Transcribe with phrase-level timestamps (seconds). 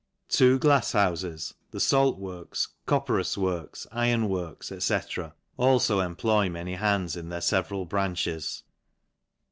[0.29, 5.33] Two glafs houfes, e fait works, copperas works, iron works, fcfV.
[5.79, 8.63] fo employ many hands in their feveral branches.